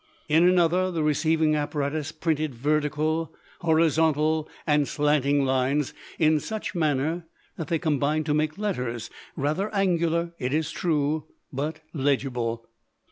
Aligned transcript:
In 0.27 0.49
another 0.49 0.89
the 0.89 1.03
receiving 1.03 1.55
apparatus 1.55 2.11
printed 2.11 2.55
vertical, 2.55 3.35
horizontal, 3.59 4.49
and 4.65 4.87
slanting 4.87 5.45
lines 5.45 5.93
in 6.17 6.39
such 6.39 6.73
manner 6.73 7.27
that 7.55 7.67
they 7.67 7.77
combined 7.77 8.25
to 8.25 8.33
make 8.33 8.57
letters, 8.57 9.11
rather 9.35 9.71
angular, 9.75 10.33
it 10.39 10.55
is 10.55 10.71
true, 10.71 11.25
but 11.53 11.81
legible. 11.93 12.67